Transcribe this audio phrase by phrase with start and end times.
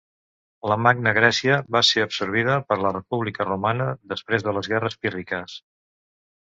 [0.71, 5.63] La Magna Grècia va ser absorbida per la República Romana després de les guerres pírriques.